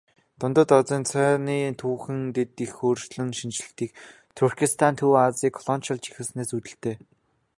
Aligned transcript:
Дундад 0.39 0.69
Азийн 0.77 1.03
цайны 1.11 1.57
түүхэн 1.81 2.19
дэх 2.35 2.49
их 2.65 2.73
өөрчлөн 2.87 3.29
шинэчлэлт 3.37 3.79
Туркестан 4.37 4.93
Төв 4.99 5.13
Азийг 5.27 5.53
колоничилж 5.57 6.03
эхэлснээс 6.09 6.51
үүдэлтэй. 6.55 6.95